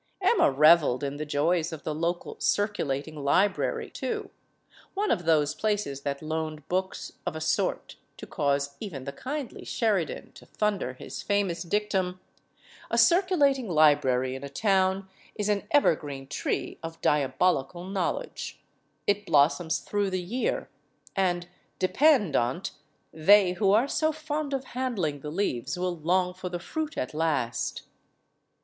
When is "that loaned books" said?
6.01-7.11